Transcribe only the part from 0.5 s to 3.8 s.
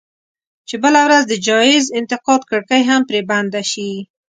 چې بله ورځ د جايز انتقاد کړکۍ هم پرې بنده